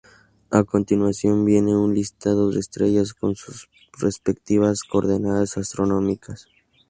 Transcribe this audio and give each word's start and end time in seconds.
A 0.49 0.63
continuación 0.63 1.45
viene 1.45 1.77
un 1.77 1.93
listado 1.93 2.49
de 2.49 2.59
estrellas 2.59 3.13
con 3.13 3.35
sus 3.35 3.69
respectivas 3.99 4.81
coordenadas 4.81 5.57
astronómicas. 5.59 6.47